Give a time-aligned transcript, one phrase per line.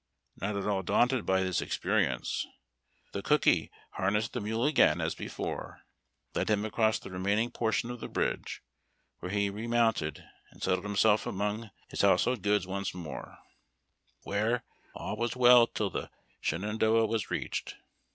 [0.37, 2.47] Not at all daunted by this experience,
[3.13, 5.83] the cookey harnessed the mule again as before,
[6.33, 8.63] led him across the remaining portion of the bridge,
[9.19, 13.37] where he remounted and settled himself among his household goods once more,
[14.23, 15.01] where 288 HAT^D TACK AND COFFEE.
[15.05, 16.09] all was well till the
[16.41, 17.75] Shenandoah was reached.